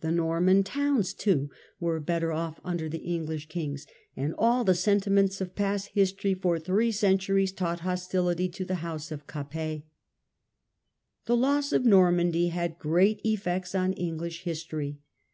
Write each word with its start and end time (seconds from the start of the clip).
The 0.00 0.10
Norman 0.10 0.64
towns, 0.64 1.12
too, 1.12 1.50
were 1.78 2.00
better 2.00 2.32
off 2.32 2.58
under 2.64 2.88
the 2.88 3.02
English 3.04 3.50
kings, 3.50 3.86
and 4.16 4.34
all 4.38 4.64
the 4.64 4.74
sentiments 4.74 5.42
of 5.42 5.54
past 5.54 5.88
history 5.88 6.32
for 6.32 6.58
three 6.58 6.90
centuries 6.90 7.52
taught 7.52 7.80
hostility 7.80 8.48
to 8.48 8.64
the 8.64 8.76
house 8.76 9.12
of 9.12 9.26
Capet. 9.26 9.82
The 11.26 11.36
loss 11.36 11.72
of 11.72 11.84
Normandy 11.84 12.46
had 12.48 12.78
great 12.78 13.20
effects 13.24 13.74
on 13.74 13.92
English 13.92 14.44
history. 14.44 15.00